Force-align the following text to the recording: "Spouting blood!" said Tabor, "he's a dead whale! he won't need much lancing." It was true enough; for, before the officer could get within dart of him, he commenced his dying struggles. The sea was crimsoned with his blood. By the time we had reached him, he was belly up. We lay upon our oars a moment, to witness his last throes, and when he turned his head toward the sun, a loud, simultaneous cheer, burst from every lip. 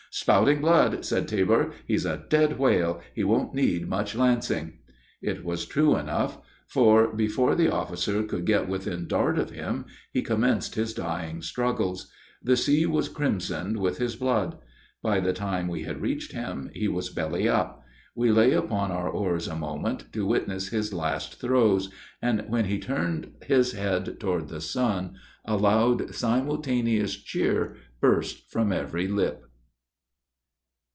"Spouting 0.13 0.59
blood!" 0.59 1.05
said 1.05 1.25
Tabor, 1.29 1.71
"he's 1.87 2.05
a 2.05 2.25
dead 2.27 2.59
whale! 2.59 2.99
he 3.15 3.23
won't 3.23 3.53
need 3.53 3.87
much 3.87 4.13
lancing." 4.13 4.79
It 5.21 5.45
was 5.45 5.65
true 5.65 5.95
enough; 5.95 6.37
for, 6.67 7.15
before 7.15 7.55
the 7.55 7.71
officer 7.71 8.21
could 8.23 8.43
get 8.45 8.67
within 8.67 9.07
dart 9.07 9.39
of 9.39 9.51
him, 9.51 9.85
he 10.11 10.21
commenced 10.21 10.75
his 10.75 10.93
dying 10.93 11.41
struggles. 11.41 12.11
The 12.43 12.57
sea 12.57 12.85
was 12.85 13.07
crimsoned 13.07 13.77
with 13.77 13.99
his 13.99 14.17
blood. 14.17 14.57
By 15.01 15.21
the 15.21 15.31
time 15.31 15.69
we 15.69 15.83
had 15.83 16.01
reached 16.01 16.33
him, 16.33 16.69
he 16.73 16.89
was 16.89 17.09
belly 17.09 17.47
up. 17.47 17.81
We 18.13 18.33
lay 18.33 18.51
upon 18.51 18.91
our 18.91 19.07
oars 19.09 19.47
a 19.47 19.55
moment, 19.55 20.11
to 20.11 20.25
witness 20.25 20.67
his 20.67 20.93
last 20.93 21.39
throes, 21.39 21.89
and 22.21 22.43
when 22.49 22.65
he 22.65 22.79
turned 22.79 23.31
his 23.45 23.71
head 23.71 24.19
toward 24.19 24.49
the 24.49 24.59
sun, 24.59 25.15
a 25.45 25.55
loud, 25.55 26.13
simultaneous 26.13 27.15
cheer, 27.15 27.77
burst 28.01 28.51
from 28.51 28.73
every 28.73 29.07
lip. 29.07 29.45